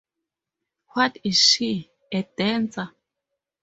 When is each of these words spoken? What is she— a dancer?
What 0.93 1.19
is 1.23 1.37
she— 1.39 1.91
a 2.11 2.23
dancer? 2.23 2.89